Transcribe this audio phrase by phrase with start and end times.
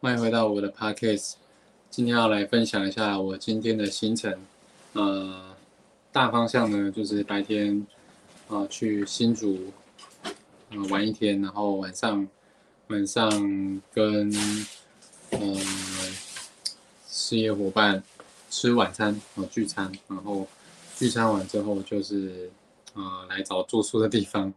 [0.00, 1.34] 欢迎回到我的 podcast。
[1.90, 4.38] 今天要来分享一下我今天的行程。
[4.92, 5.56] 呃，
[6.12, 7.86] 大方向呢就是白天
[8.48, 9.72] 啊、呃去新竹
[10.70, 12.28] 呃玩一天，然后晚上
[12.88, 13.30] 晚上
[13.92, 14.30] 跟
[15.30, 15.56] 呃
[17.08, 18.02] 事业伙伴
[18.50, 20.46] 吃晚餐啊、呃聚餐，然后
[20.94, 22.50] 聚餐完之后就是
[22.94, 24.52] 呃来找住宿的地方，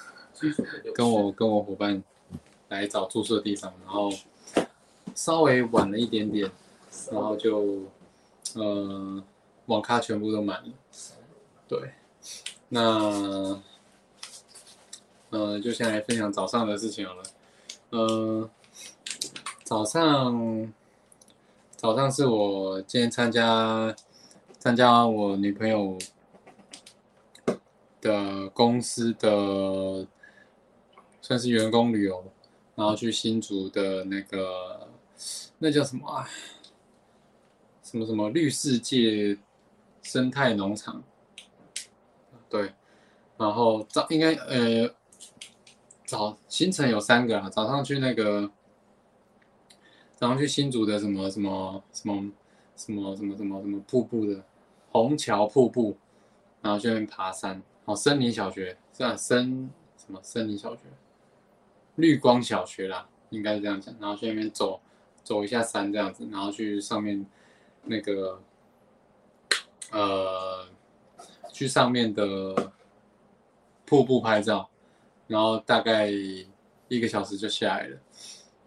[0.94, 2.02] 跟我跟我伙伴
[2.70, 4.10] 来找住宿的地方，然后
[5.16, 6.48] 稍微晚了一点点，
[7.10, 7.84] 然后就
[8.54, 9.24] 呃
[9.64, 10.70] 网咖全部都满了，
[11.66, 11.90] 对，
[12.68, 13.60] 那
[15.30, 17.22] 呃就先来分享早上的事情好了，
[17.90, 18.50] 呃
[19.64, 20.72] 早上
[21.76, 23.96] 早上是我今天参加
[24.58, 25.98] 参加我女朋友
[28.00, 30.06] 的公司的
[31.20, 32.24] 算是员工旅游，
[32.76, 34.88] 然后去新竹的那个
[35.58, 36.28] 那叫什么啊？
[37.82, 39.38] 什么什么绿世界
[40.02, 41.04] 生态农场，
[42.48, 42.74] 对，
[43.38, 44.92] 然后早应该呃
[46.04, 48.50] 早行程有三个啊，早上去那个
[50.16, 52.32] 早上去新竹的什么什么什么
[52.74, 54.44] 什么什么什么什么瀑布的
[54.90, 55.96] 虹桥瀑布，
[56.60, 60.82] 然后去那边爬山，哦，森林小学是啊，森什么森林小学，
[61.94, 64.80] 绿光小学啦，应该是这样讲，然后去那边走
[65.26, 67.26] 走一下山这样子，然后去上面
[67.82, 68.40] 那个
[69.90, 70.64] 呃
[71.52, 72.72] 去上面的
[73.84, 74.70] 瀑布拍照，
[75.26, 76.08] 然后大概
[76.86, 77.98] 一个小时就下来了，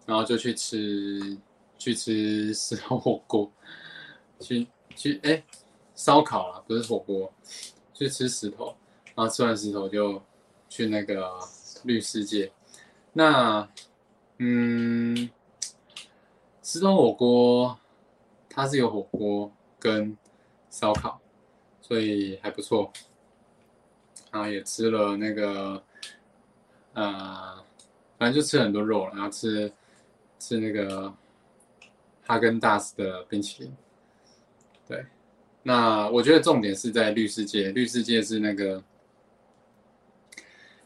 [0.04, 1.38] 然后就去吃
[1.78, 3.50] 去吃 石头火锅，
[4.38, 5.42] 去去哎
[5.94, 7.32] 烧烤啊，不是火锅，
[7.94, 8.76] 去吃石头，
[9.14, 10.22] 然后吃完石头就
[10.68, 11.40] 去那个
[11.84, 12.52] 绿世界。
[13.14, 13.66] 那
[14.38, 15.28] 嗯，
[16.62, 17.78] 石头火锅
[18.48, 20.16] 它是有火锅跟
[20.68, 21.20] 烧烤，
[21.80, 22.92] 所以还不错。
[24.30, 25.82] 然后也吃了那个
[26.92, 27.64] 呃，
[28.18, 29.72] 反正就吃很多肉，然后吃
[30.38, 31.12] 吃那个
[32.26, 33.74] 哈根达斯的冰淇淋。
[34.86, 35.06] 对，
[35.62, 38.82] 那我觉得重点是在绿世界，绿世界是那个。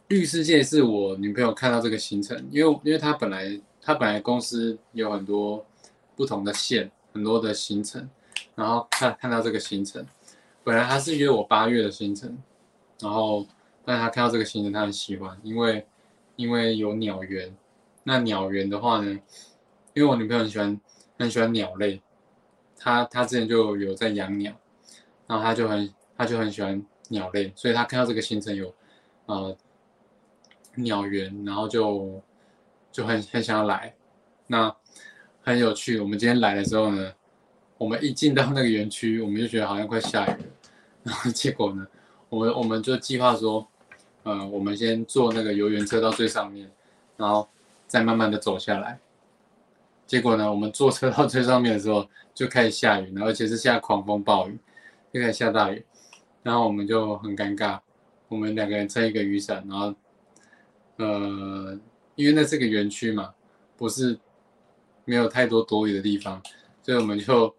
[0.09, 5.65] 绿世界是我女朋友看到这个行程，因为因为她本来他本来公司有很多
[6.17, 8.09] 不同的线，很多的行程，
[8.55, 10.06] 然后看看到这个行程，
[10.62, 12.37] 本来他是约我八月的行程，
[13.00, 13.47] 然后
[13.84, 15.87] 但是她看到这个行程，他很喜欢，因为
[16.37, 17.55] 因为有鸟园，
[18.05, 19.21] 那鸟园的话呢，
[19.93, 20.81] 因为我女朋友很喜欢
[21.19, 22.00] 很喜欢鸟类，
[22.78, 24.53] 她她之前就有在养鸟，
[25.27, 28.75] 然后她就很她就很喜欢鸟类，所以她看到这个行程有
[29.27, 29.56] 呃。
[30.77, 32.21] 鸟园，然后就
[32.94, 33.93] 就很很想要来，
[34.47, 34.72] 那
[35.43, 35.99] 很有趣。
[35.99, 37.12] 我们今天来的时候呢，
[37.77, 40.44] 我们一进到那个园区，我们就觉得好像快下雨了。
[41.03, 41.84] 然后结果呢，
[42.28, 43.66] 我们我们就计划说，
[44.22, 46.71] 呃，我们先坐那个游园车到最上面，
[47.16, 47.49] 然后
[47.88, 49.00] 再慢慢的走下来。
[50.06, 54.56] 结果呢，我们坐车到最上面的时候就开始下雨，然后而且是下狂风暴雨，
[55.12, 55.84] 就开始下大雨，
[56.44, 57.81] 然后我们就很尴尬，
[58.28, 59.93] 我们两个人撑一个雨伞，然后。
[60.97, 61.76] 呃，
[62.16, 63.34] 因为那是个园区嘛，
[63.76, 64.19] 不是
[65.04, 66.41] 没有太多躲雨的地方，
[66.82, 67.54] 所以我们就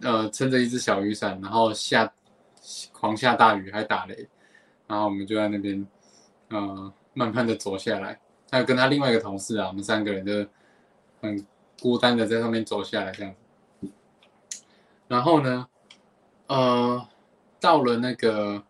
[0.00, 2.12] 呃撑着一只小雨伞，然后下
[2.92, 4.28] 狂下大雨还打雷，
[4.86, 5.86] 然后我们就在那边
[6.48, 8.18] 呃慢慢的走下来，
[8.50, 10.32] 还有跟他另外一个同事啊，我们三个人就
[11.20, 11.46] 很
[11.80, 13.34] 孤单的在上面走下来这样，
[15.08, 15.68] 然后呢，
[16.46, 17.08] 呃，
[17.60, 18.62] 到了那个。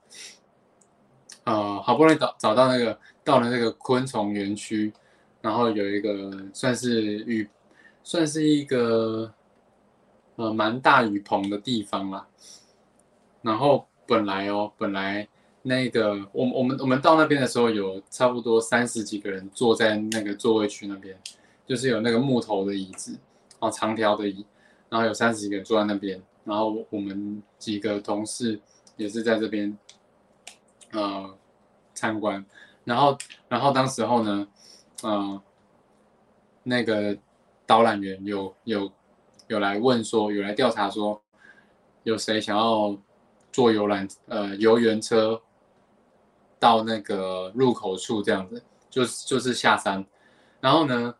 [1.44, 4.91] 呃，好不容易找找到那个到了那个昆虫园区，
[5.43, 7.47] 然后有一个算是雨，
[8.03, 9.31] 算是一个
[10.37, 12.27] 呃蛮大雨棚的地方啦。
[13.43, 15.28] 然后本来哦，本来
[15.61, 21.15] 那个我我们我们到那边的时候，有差不多三十几个人坐在那个座位区那边，
[21.66, 23.19] 就是有那个木头的椅子，
[23.59, 24.47] 哦长条的椅，
[24.89, 28.59] 然后有三十几个人坐在那边，然后我们几个同事
[28.97, 29.77] 也是在这边。
[30.91, 31.36] 呃，
[31.92, 32.42] 参观，
[32.88, 33.18] 然后，
[33.48, 34.48] 然后当时候呢，
[35.02, 35.42] 呃，
[36.62, 37.14] 那个
[37.66, 38.90] 导览员有有
[39.46, 41.20] 有来问说，有来调查说，
[42.04, 42.96] 有谁想要
[43.52, 45.38] 坐游览呃游园车
[46.58, 50.02] 到那个入口处这样子，就是就是下山，
[50.58, 51.14] 然后呢，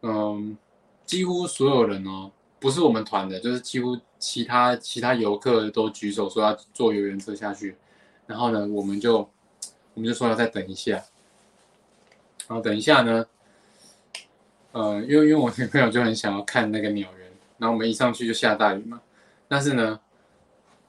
[0.00, 0.56] 嗯，
[1.04, 7.76] 几乎所有人哦，不是我们团的，就是几乎其他其他游客都举手说要坐游园车下去。
[8.26, 9.28] 然后呢，我们就
[9.96, 10.92] 我们就说要再等一下，
[12.46, 13.26] 然后等一下呢，
[14.72, 19.00] 呃，因为因为我女朋友就很想要看那个鸟人，然后我们一上去就下大雨嘛，
[19.48, 19.98] 但是呢，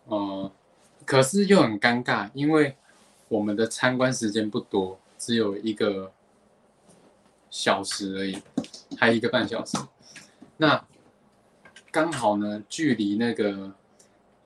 [0.08, 0.52] 呃，
[1.06, 2.76] 可是又很尴尬，因为
[3.30, 6.12] 我们的参观时间不多，只有一个
[7.50, 8.38] 小时而已，
[8.98, 9.78] 还一个半小时，
[10.58, 10.86] 那
[11.92, 13.72] 刚好呢，距离那个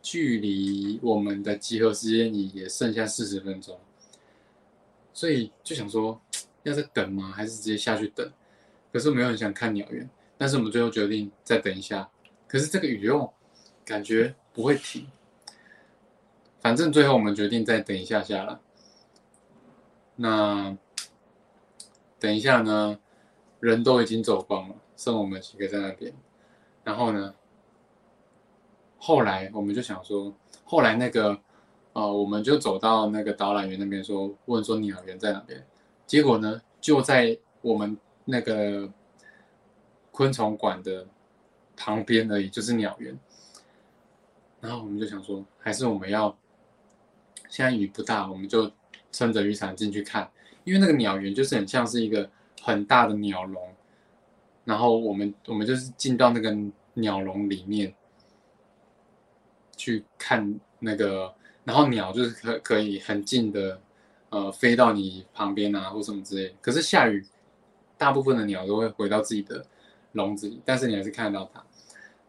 [0.03, 3.79] 距离我们的集合时间也也剩下四十分钟，
[5.21, 6.19] 所以就想说，
[6.63, 7.31] 要再等吗？
[7.31, 8.27] 还是直接下去等？
[8.91, 12.09] 可是我们又很想看鸟园，但是我们最后决定再等一下。
[12.47, 13.31] 可是这个雨又
[13.85, 15.07] 感觉不会停，
[16.59, 18.61] 反正最后我们决定再等一下下了。
[20.15, 20.75] 那
[22.17, 22.97] 等一下呢，
[23.59, 26.11] 人都已经走光了，剩我们几个在那边。
[26.83, 27.35] 然后呢，
[28.97, 30.33] 后来我们就想说，
[30.63, 31.39] 后来那个
[31.93, 35.65] 呃，我们就走到那个导览员那边说，问说鸟园在哪边。
[36.05, 37.97] 结果呢，就在我们。
[38.23, 38.87] 那个
[40.11, 41.07] 昆虫馆的
[41.75, 43.19] 旁边而已，就是鸟园。
[44.61, 46.37] 然后我们就想说，还是我们要
[47.49, 48.71] 现在雨不大，我们就
[49.11, 50.31] 撑着雨伞进去看，
[50.63, 52.29] 因为那个鸟园就是很像是一个
[52.61, 53.73] 很大的鸟笼。
[54.65, 56.55] 然后我们我们就是进到那个
[56.93, 57.93] 鸟笼里面
[59.75, 63.79] 去看那个，然后鸟就是可可以很近的
[64.29, 66.55] 呃飞到你旁边啊，或什么之类。
[66.61, 67.25] 可是下雨。
[67.97, 69.63] 大部分的鸟都会回到自己的
[70.13, 71.63] 笼子里，但是你还是看得到它。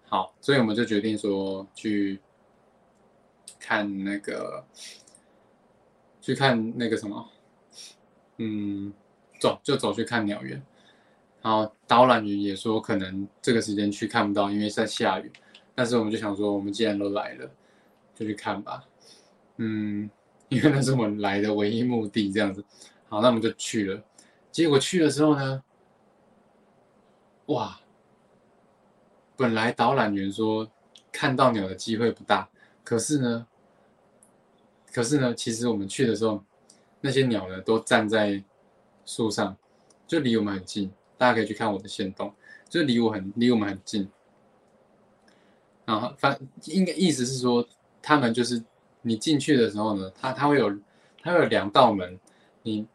[0.06, 2.20] 好，所以我们就决定说去
[3.58, 4.62] 看那个，
[6.20, 7.26] 去看那个什么，
[8.36, 8.92] 嗯，
[9.40, 10.62] 走就走去看鸟园。
[11.40, 15.32] 然后导览员也说可能这个时间去看不到，因为在下雨。
[15.74, 17.50] 但是我们就想说，我们既然都来了，
[18.14, 18.84] 就去看吧。
[19.56, 20.10] 嗯，
[20.48, 22.64] 因为那是我们来的唯一目的，这样子。
[23.08, 24.02] 好，那我们就去了。
[24.50, 25.62] 结果去的时候呢，
[27.46, 27.78] 哇！
[29.36, 30.70] 本来导览员说
[31.10, 32.48] 看到鸟的机会不大，
[32.84, 33.46] 可是呢，
[34.92, 36.44] 可是呢，其实我们去的时候，
[37.00, 38.44] 那些鸟呢都站在
[39.04, 39.56] 树上，
[40.06, 40.92] 就离我们很近。
[41.18, 42.32] 大家可以去看我的线动，
[42.68, 44.08] 就离我很离我们很近。
[45.84, 47.66] 然后反应该意思是说，
[48.00, 48.62] 他们就是
[49.02, 50.70] 你进去的时候呢，它它会有
[51.22, 52.18] 它会有两道门，
[52.62, 52.86] 你。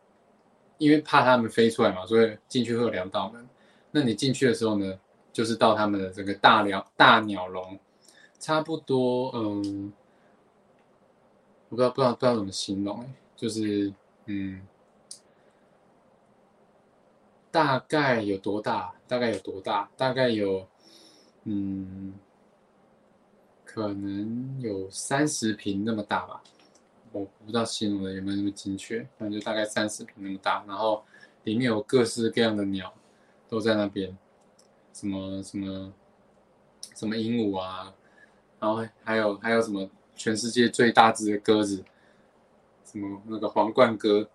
[0.80, 3.50] 因为怕它们飞出来嘛，所以进去会有两道门。
[3.90, 5.00] 那你进去的时候呢，
[5.34, 7.80] 就是到他们的这个大鸟大鸟笼，
[8.38, 9.92] 差不多，嗯，
[11.70, 13.92] 我不知道不知道不知道怎么形容哎，就是
[14.28, 14.62] 嗯，
[17.50, 18.94] 大概有多大？
[19.08, 19.90] 大概有多大？
[19.98, 20.68] 大概有，
[21.46, 22.14] 嗯，
[23.78, 26.42] 可能有三十平那么大吧。
[27.12, 31.04] 我不知道形容的有没有那么精确，反正就大概三十平那么大，然后
[31.44, 32.92] 里面有各式各样的鸟，
[33.48, 34.18] 都在那边，
[34.94, 35.94] 什么什么
[36.96, 37.94] 什么鹦鹉啊，
[38.60, 41.86] 然后还有还有什么全世界最大只的鸽子，
[42.84, 44.28] 什么那个皇冠鸽，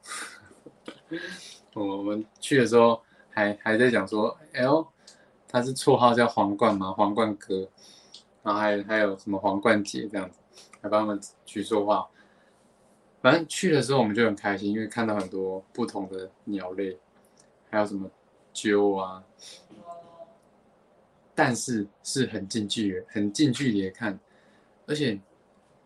[1.74, 4.86] 我们去的时候还还在讲说，哎呦，
[5.48, 6.92] 它是绰号叫皇冠吗？
[6.92, 7.68] 皇冠鸽，
[8.42, 10.38] 然后还还有什么皇冠节这样子，
[10.80, 12.08] 还帮他们去说话。
[13.20, 16.98] 反正去的时候我们就很开心，因为看到很多不同的鸟类，
[17.70, 18.10] 还有什么
[18.52, 19.22] 鸠啊，
[21.34, 24.18] 但是是很近距离、很近距离的看，
[24.86, 25.20] 而且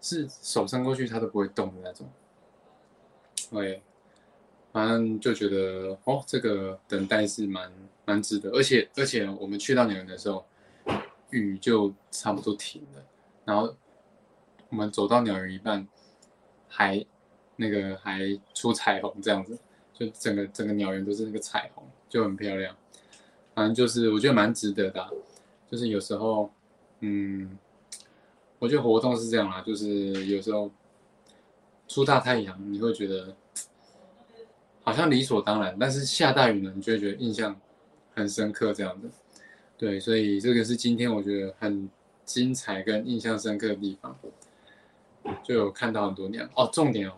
[0.01, 2.09] 是手伸过去它都不会动的那种。
[3.51, 3.83] 对，
[4.73, 7.71] 反正就觉得哦，这个等待是蛮
[8.07, 10.43] 蛮值得，而且而且我们去到鸟园的时候，
[11.31, 13.05] 雨就差不多停了，
[13.45, 13.75] 然后
[14.69, 15.87] 我们走到鸟园一半，
[16.69, 17.05] 还。
[17.59, 18.21] 那个还
[18.53, 19.59] 出彩虹这样子，
[19.95, 22.77] 就整个整个鸟园都是那个彩虹，就很漂亮。
[23.55, 25.09] 反正就是我觉得蛮值得的，
[25.71, 26.51] 就是有时候，
[27.01, 27.57] 嗯，
[28.59, 30.71] 我觉得活动是这样啦，就是有时候
[31.89, 33.35] 出大太阳你会觉得
[34.85, 37.59] 好像理所当然，但是下大雨呢，你就会觉得印象
[38.15, 39.11] 很深刻这样子。
[39.79, 41.89] 对，所以这个是今天我觉得很
[42.25, 44.19] 精彩跟印象深刻的地方，
[45.45, 47.15] 就有看到很多鸟哦，重点哦。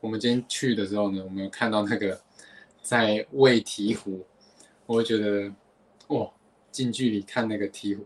[0.00, 2.20] 我们今天去的时候呢，我们有看到那个
[2.82, 4.22] 在喂鹈鹕，
[4.86, 5.50] 我会觉得
[6.08, 6.30] 哇，
[6.70, 8.00] 近距离看那个鹈鹕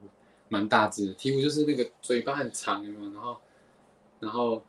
[0.48, 3.36] 蛮大只，鹈鹕就是那个嘴巴很长嘛，然后
[4.20, 4.64] 然后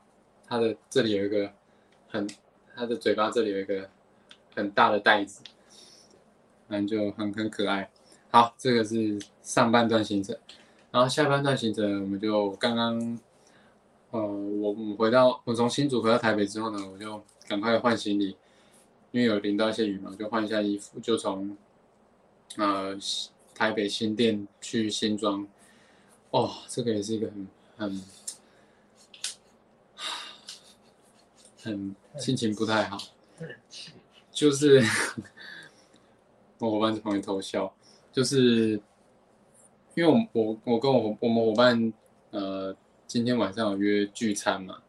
[0.48, 1.51] 它的这里有一个
[2.10, 2.27] 很，
[2.75, 3.89] 它的嘴巴这里有一个
[4.55, 5.41] 很大的袋子，
[6.67, 7.91] 反正就很很可爱。
[8.36, 10.38] 好，这个是上半段行程，
[10.92, 13.18] 然后下半段行程我们就刚刚。
[14.12, 18.36] 呃，我我回到我从新竹回到台北之后呢，我就赶快换行李，
[19.12, 21.56] 因为有淋到一些雨嘛，就换一下衣服，就从
[22.58, 22.94] 呃
[23.54, 25.48] 台北新店去新庄，
[26.32, 27.32] 哦，这个也是一个
[27.77, 28.04] 很
[31.63, 32.98] 很很心情不太好，
[34.30, 34.84] 就是
[36.60, 37.74] 我伙伴在旁边偷笑，
[38.15, 38.81] 就是
[39.93, 41.91] 因为我我我跟我我们伙伴
[42.31, 42.74] 呃
[43.05, 44.81] 今天晚上有约聚餐嘛，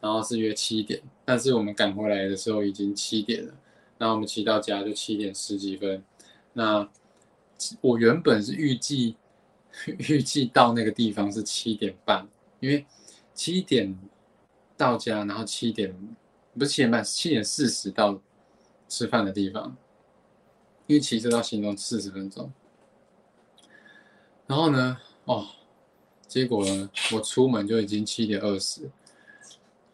[0.00, 3.52] 然后是约七点，但是我们赶回来的时候已经七点了，
[3.98, 6.02] 然后我们骑到家就七点十几分，
[6.54, 6.88] 那
[7.82, 9.16] 我原本是预计
[10.08, 12.26] 预计到那个地方是七点半，
[12.60, 12.86] 因为
[13.34, 13.94] 七点
[14.78, 15.94] 到家，然后七点
[16.54, 18.18] 不是七点半，七点四十到
[18.88, 19.76] 吃饭的地方，
[20.86, 22.52] 因为骑车到新庄四十分钟。
[24.46, 25.48] 然后呢，哦，
[26.26, 28.88] 结果呢，我出门就已经七点二十，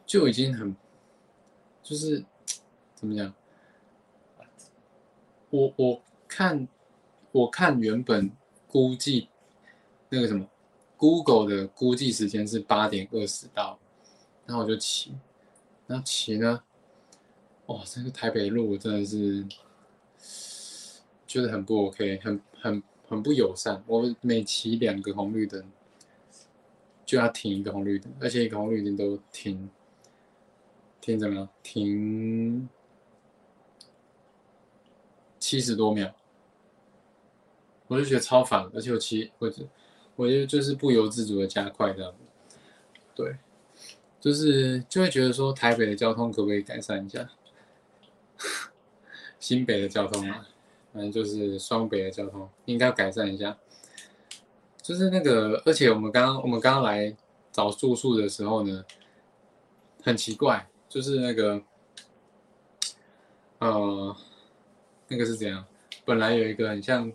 [0.04, 0.76] 就已经很，
[1.82, 2.24] 就是
[2.94, 3.34] 怎么讲？
[5.48, 6.68] 我我看
[7.30, 8.30] 我看原本
[8.66, 9.28] 估计
[10.08, 10.46] 那个什么
[10.96, 13.78] Google 的估计时间是八点二十到，
[14.46, 15.14] 然后我就骑，
[15.86, 16.62] 然后骑呢，
[17.66, 19.46] 哇，这个台北路真的是
[21.32, 23.82] 觉得很不 OK，很很很不友善。
[23.86, 25.64] 我每骑两个红绿灯
[27.06, 29.70] 就要停一个红绿灯，而且一个红绿灯都停
[31.00, 31.48] 停怎么样？
[31.62, 32.68] 停
[35.38, 36.12] 七十多秒，
[37.86, 39.66] 我就觉得超烦，而且我骑我就
[40.16, 42.12] 我就就是不由自主的加快这样。
[42.12, 42.18] 子，
[43.14, 43.36] 对，
[44.20, 47.26] 就是就会觉得说台北的交通可不可以改善一下，
[49.40, 50.46] 新北的交通啊，
[50.92, 53.56] 反正就是双北的交通应该要改善一下，
[54.80, 57.16] 就是那个，而且我们刚刚我们刚刚来
[57.50, 58.84] 找住宿的时候呢，
[60.02, 61.62] 很奇怪，就是那个，
[63.58, 64.16] 呃。
[65.08, 65.62] 那个是怎样？
[66.06, 67.12] 本来有一个很像，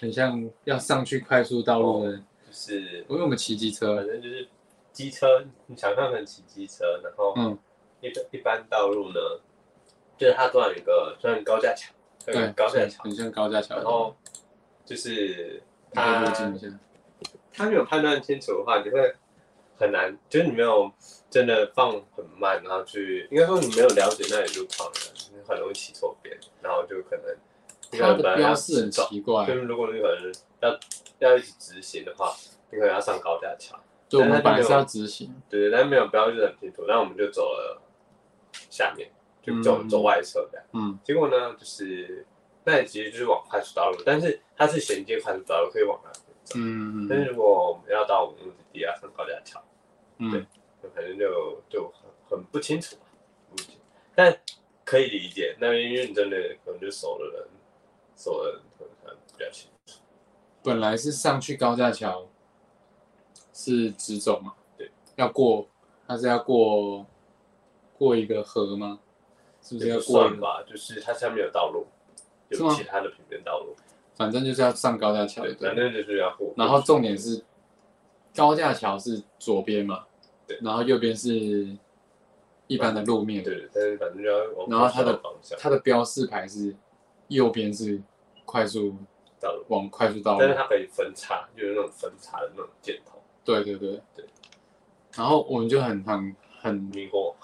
[0.00, 4.48] 很像要上去快速道路的，就是因为我们骑机车，反正就是
[4.90, 7.58] 机车，你想象成骑机车，然后嗯，
[8.00, 9.20] 一般一般道路呢，
[10.16, 11.92] 就是它突然有一个算高架桥，
[12.26, 14.14] 对，高架桥，很像高架桥，然后
[14.84, 15.62] 就是
[15.92, 16.68] 它它路径一下，
[17.52, 19.14] 它没有判断清楚的话，你会
[19.78, 20.90] 很难，就是你没有
[21.30, 25.00] 真的放很慢，然后去，应该说你没有了解那里路况的，
[25.32, 27.24] 你很容易骑错边，然后就可能
[27.90, 29.46] 你可它的标示很，奇怪。
[29.46, 30.78] 就，是如果你可能要
[31.18, 32.34] 要一起直行的话，
[32.70, 33.78] 你可能要上高架桥，
[34.08, 37.82] 对我们本来是要直行，对对，但没有标志很清楚，那我们就走了
[38.70, 39.10] 下面，
[39.44, 40.66] 就走、嗯走外侧这样。
[40.72, 42.26] 嗯结果呢，就是
[42.64, 46.54] 那里其实就是往快速道路，但是它是衔接快速道路，可以往那边走。
[46.56, 49.62] 嗯嗯但是如果我们要到我们目的地要上高架桥，
[50.18, 50.32] 嗯，
[50.82, 53.02] 就反正就就很很不清楚嘛，
[54.14, 54.36] 但
[54.84, 55.56] 可以理解。
[55.60, 57.48] 那因为你真的可能就熟的人，
[58.16, 60.00] 熟的人可能比较清楚。
[60.62, 62.26] 本来是上去高架桥
[63.52, 65.68] 是直走嘛，对，要过，
[66.06, 67.06] 它是要过
[67.98, 69.00] 过一个河吗？
[69.64, 71.86] 是不是要过吧，就是它下面有道路，
[72.50, 73.74] 有其他的平面道路，
[74.14, 76.52] 反正就是要上高架桥，对，对反正就是要过。
[76.56, 77.42] 然后重点是
[78.36, 80.04] 高架桥是左边嘛，
[80.46, 80.58] 对。
[80.60, 81.74] 然后右边是
[82.66, 85.18] 一般的路面，对，但是反正就要然后它的
[85.58, 86.76] 它的标示牌是
[87.28, 88.02] 右边是
[88.44, 88.94] 快速
[89.40, 94.00] 道路，往快速道路，但是它可以分叉，就是那种分叉的那种箭头，对对对。
[94.14, 94.26] 对。
[95.16, 97.34] 然后我们就很很很迷惑。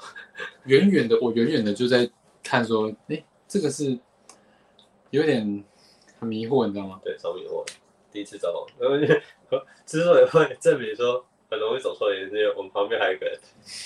[0.65, 2.11] 远远的，我远远的就在
[2.43, 3.99] 看说，哎，这个是
[5.11, 5.63] 有点
[6.19, 6.99] 很迷惑，你知道吗？
[7.05, 7.63] 对，超迷惑。
[8.11, 9.07] 第一次走，然后就
[9.85, 13.39] 之所以会证明说很容易走错，也是因为我们旁边还有一个人，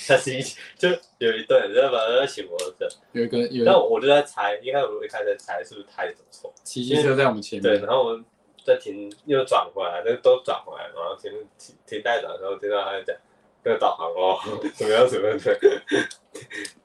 [0.07, 0.89] 他是一起就
[1.19, 8.25] 有一对人在把他骑摩托车，有一个有但我就在猜，一开始我一开始猜是不是他也走错，骑机车在我们前面对，然后我们
[8.65, 13.17] 再停又转回来，那都转回来，然后停停停待转的时候，听到他在讲
[13.65, 14.39] 那个导航哦，
[14.75, 15.81] 怎么样怎么样对，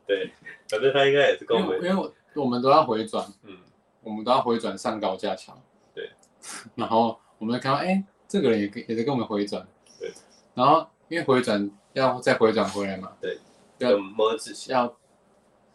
[0.08, 0.32] 对，
[0.70, 3.58] 反正他应该也是跟我们因为因为我我们都要回转，嗯。
[4.02, 5.54] 我们都要回转上高架桥。
[5.94, 6.10] 对。
[6.76, 9.68] 然后我们就看到，哎，这个人也跟也在跟我们回转。
[10.00, 10.12] 对。
[10.54, 13.38] 然后因为回转要再回转回来嘛，对，
[13.80, 14.98] 要跟么字形要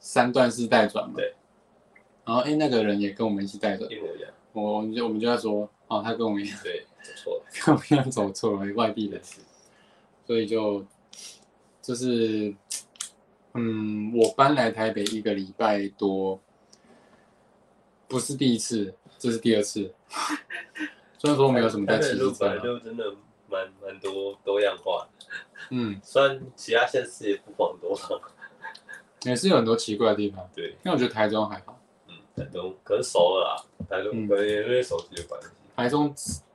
[0.00, 1.12] 三段式带转嘛。
[1.16, 1.34] 对。
[2.24, 9.20] 然后哎，那个人也跟我们一起带转，一模一样，我我们就我们就在说，哦，他跟我们一样，对，走错了， 跟我们一样走错了，外地人，
[10.26, 10.82] 所以就
[11.84, 12.54] 就是，
[13.52, 16.40] 嗯，我搬来台北一个礼拜多，
[18.08, 19.92] 不是第一次，这是第二次。
[21.18, 23.04] 虽然说没有什么在骑机车就真的
[23.50, 25.26] 蛮蛮多多样化的，
[25.72, 28.20] 嗯， 虽然其他县市也不遑多让，
[29.24, 30.48] 也是有很多奇怪的地方。
[30.54, 36.14] 对，那我觉得台中还好，嗯，台中可能熟了啦，台中嗯可能因为手机的关系，台中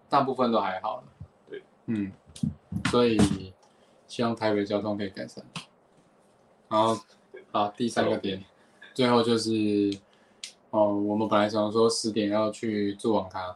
[0.10, 1.04] 大部分都还好了。
[1.48, 2.12] 对，嗯，
[2.90, 3.18] 所以
[4.10, 5.46] 希望台北交通可以改善。
[6.68, 7.00] 然后，
[7.52, 8.44] 好，第三个点，
[8.94, 9.98] 最后就是，
[10.72, 13.56] 哦，我们本来想说十点要去做网咖，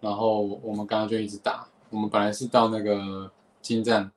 [0.00, 3.30] 然后我们刚刚就一直打，我们本来是到那个
[3.62, 4.10] 金站，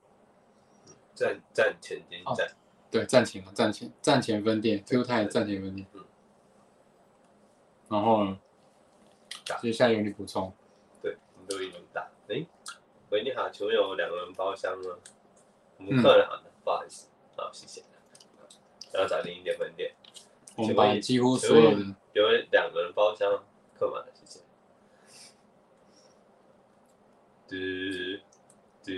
[1.13, 2.47] 站站前进哦站，
[2.89, 5.87] 对，站前了，站前站前分店，Q 泰站前分店。
[5.93, 6.03] 嗯。
[7.89, 8.39] 然后呢
[9.45, 9.57] 打。
[9.57, 10.53] 接下来有你补充，
[11.01, 12.09] 对，我们都已经打。
[12.27, 12.45] 哎，
[13.11, 14.95] 喂，你好，请问有两个人包厢吗？
[15.77, 17.81] 我嗯们客人好的，不好意思，好，谢谢。
[18.93, 19.91] 然后找另一点分店，
[20.55, 21.77] 我们把几乎所有的
[22.13, 23.27] 有两个人包厢，
[23.77, 24.39] 客满了，谢谢。
[27.47, 27.55] 嘟
[28.83, 28.91] 嘟，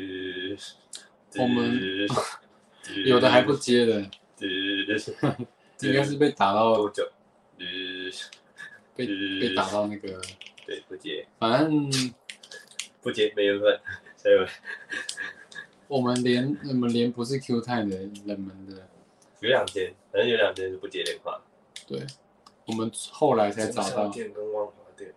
[1.42, 1.80] 我们
[3.06, 4.02] 有的还不接的，
[4.38, 4.46] 嘟，
[5.88, 6.76] 应该是被打到。
[6.76, 7.10] 多久？
[7.58, 7.64] 嘟，
[8.94, 9.08] 被
[9.40, 10.22] 被打到那个，
[10.66, 11.90] 对，不接，反正
[13.02, 13.80] 不接，没缘分。
[14.16, 14.48] 下一位，
[15.88, 18.88] 我们连我们连不是 Q 太的冷门的，
[19.40, 21.42] 有两间，反正有两间是不接电话。
[21.88, 22.06] 对，
[22.68, 25.14] 我们后来才找到，店跟万华店。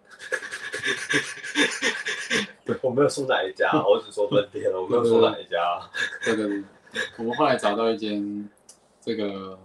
[2.65, 5.91] 对，我没有说哪一家，我只说分店，我没有说哪一家。
[6.25, 6.65] 对对对，
[7.19, 8.49] 我们后来找到一间
[9.03, 9.59] 这个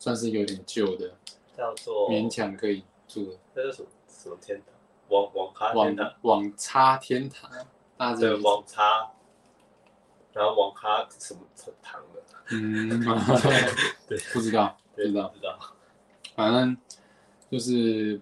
[0.00, 1.14] 算是有点旧的，
[1.56, 4.74] 叫做勉强可以住的那是什么什么天堂？
[5.10, 7.50] 网网咖网天堂，网插天堂，
[7.96, 9.10] 大致对，网咖，
[10.32, 11.40] 然后网咖什么
[11.82, 12.22] 堂的？
[12.52, 12.88] 嗯，
[14.08, 15.58] 对，不知道不知道，不知道。
[16.34, 16.76] 反正
[17.50, 18.20] 就是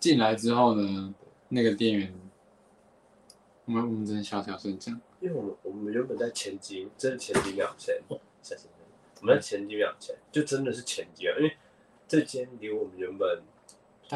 [0.00, 1.14] 进来之后呢，
[1.48, 2.14] 那个店员，
[3.66, 8.00] 我们我们真的小小声讲，因为我们我们原本在前几，真的前几秒前，
[8.42, 8.68] 下次
[9.20, 11.56] 我们在前几秒前，就真的是前几秒，因为
[12.08, 13.55] 这间离我们原本大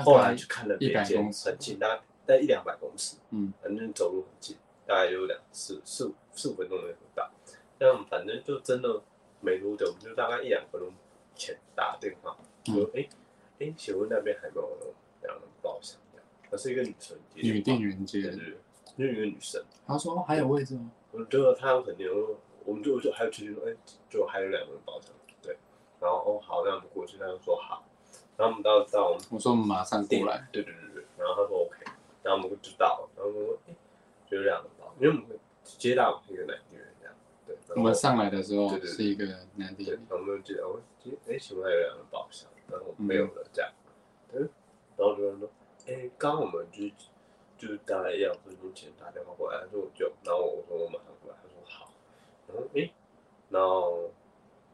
[0.05, 7.31] 后来去看了别100间公尺很近，大概在一两百公尺，嗯，反正走路很近，大概有两四四五四五分钟的不到。
[7.79, 9.03] 但反正就真的
[9.41, 10.93] 没多久，我们就大概一两分钟
[11.35, 12.37] 前打电话
[12.69, 13.09] 嗯说，哎
[13.59, 15.99] 哎、请问那边还没有两人包厢？
[16.51, 19.65] 她是一个女生女店员接的，就是一个女生。
[19.87, 20.91] 她说哦还有位置吗？
[21.13, 23.75] 我觉得他肯定有，我们就就还有确定说，哎、
[24.09, 25.11] 就还有两个人包厢，
[25.43, 25.57] 对。
[26.01, 27.85] 然后哦好，那我们过去，她就说好。
[28.41, 31.05] 然后我们到到我们我说我们马上过来，对对对对。
[31.19, 31.77] 然后他说 OK，
[32.23, 33.75] 然后我们就知道了，然后我们说，哎、
[34.31, 37.15] 就有两个包，因为我们接到一个男店员这样，
[37.47, 37.55] 对。
[37.77, 38.91] 我们上来的时候对对对。
[38.97, 39.27] 是一个
[39.57, 39.99] 男的。
[40.09, 43.71] 我们就记得，我今哎，请问还有两个包厢，然后没有了这样，
[44.33, 44.49] 嗯，
[44.97, 45.51] 然后就说，
[45.87, 46.89] 哎，刚刚我们就
[47.59, 51.93] 就是大概一两分钟前打电话过来，他说我就，然后我说我马上过来，他说好，
[52.49, 52.91] 然后哎，
[53.51, 54.11] 然后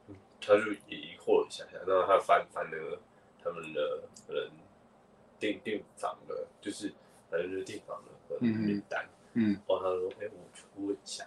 [0.07, 2.97] 嗯他就也疑惑了一下下，然后他翻翻那个
[3.47, 4.51] 他们的人
[5.39, 6.93] 订订房的，就是
[7.31, 11.25] 反正就是订房的嗯嗯名单，嗯，然后他说，哎，我去问一下，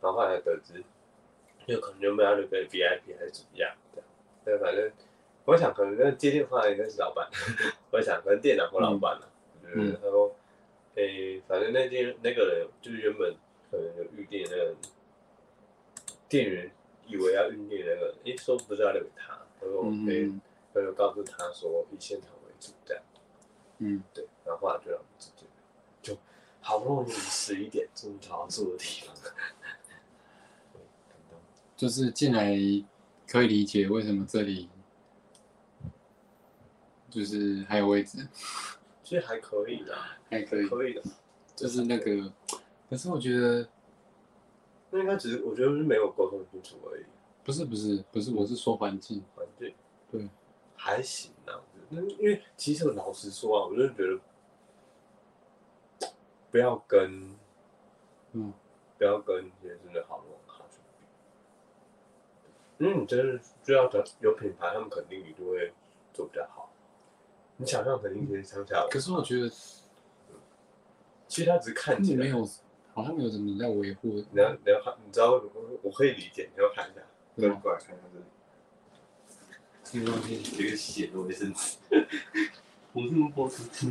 [0.00, 0.84] 然后后来得知。
[1.64, 3.72] 就可能原本要那个 VIP 还是怎么样
[4.44, 4.90] 对，反正
[5.44, 7.28] 我想可能那接电话应该是老板，
[7.92, 9.28] 我想可能店长或老板了、
[9.62, 10.34] 嗯就是他说，
[10.96, 13.32] 诶、反正那天那个人就是原本
[13.70, 14.74] 可能有预定的那个
[16.28, 16.68] 店员
[17.06, 20.40] 以为要预定那个人，诶、说不是要留给他，他说，哎、嗯
[20.72, 23.02] 他就告诉他说以现场为主这样，
[23.78, 25.44] 嗯，对，然后后来就让我们直接
[26.00, 26.16] 就
[26.60, 29.14] 好不容易十一点终于找到住的地方。
[31.76, 32.56] 就是进来
[33.26, 34.68] 可以理解为什么这里
[37.10, 38.26] 就是还有位置，
[39.02, 39.94] 其实还可以的，
[40.30, 41.02] 还可以，可以的。
[41.56, 42.32] 就是那个，
[42.88, 43.68] 可是我觉得
[44.90, 47.04] 那应该只是我觉得是没有沟通清楚而已，
[47.44, 49.74] 不是不是不是，我是说环境，环境。
[50.10, 50.28] 对，
[50.82, 51.54] 还行啊。
[51.54, 54.18] 我觉得那因为其实我老实说啊，我就觉得
[56.50, 57.38] 不要跟
[58.32, 58.52] 嗯
[58.98, 65.72] 不要跟一些真的好的网咖去比，因为你真的就要找有品牌，他们肯定一定会
[66.12, 66.72] 做比较好。
[67.58, 69.48] 你想象肯定可以想象，可是我觉得
[71.28, 72.44] 其实他只是看起来没有，
[72.92, 77.00] 好像没有怎么在维护，你要你要看，你知道我我可以理解，你要看一下，
[77.36, 78.24] 对过来看一下这里。
[79.92, 81.76] 这个东西这个血的卫生纸，
[82.94, 83.86] 我这么播出去，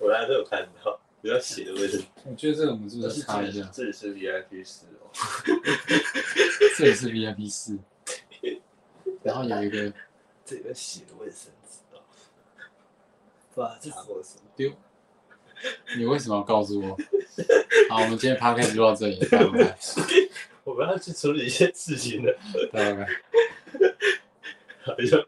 [0.00, 2.06] 我大家都有看到，比较血的卫生纸。
[2.24, 3.70] 我觉得这个我们是不是要擦一下？
[3.72, 5.08] 这里是 VIP 室哦，
[6.76, 7.78] 这里是 VIP 四，
[9.22, 9.94] 然后有一个
[10.44, 12.02] 这个血的卫生纸哦，
[13.54, 14.42] 不知道擦过什么。
[14.56, 14.72] 丢，
[15.96, 16.98] 你为什么要告诉我？
[17.88, 19.78] 好，我们今天 p 开 d a 就到这里，拜拜，
[20.64, 22.36] 我们要去处理一些事情了，
[22.72, 23.06] 拜拜。
[24.84, 25.24] 等一下。